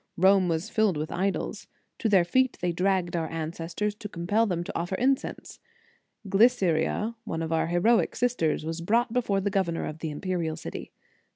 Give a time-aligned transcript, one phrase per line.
[0.17, 1.67] Rome was filled with idols.
[1.99, 5.59] To their feet they dragged our ancestors, to compel them to offer in cense.
[6.27, 10.91] Glyceria, one of our heroic sisters, was brought before the governor of the imperial city.